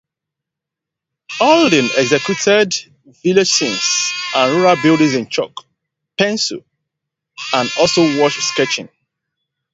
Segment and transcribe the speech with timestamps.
[1.39, 2.73] Aldin executed
[3.23, 5.63] village scenes and rural buildings in chalk,
[6.17, 6.65] pencil
[7.53, 8.89] and also wash sketching.